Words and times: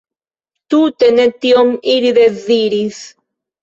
Tute 0.75 1.11
ne 1.19 1.27
tion 1.45 1.71
ili 1.97 2.17
deziris. 2.23 3.09